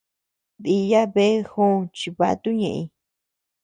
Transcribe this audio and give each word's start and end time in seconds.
Diya 0.63 1.01
bea 1.13 1.43
jòò 1.49 1.69
chivato 1.97 2.49
ñeʼëñ. 2.59 2.85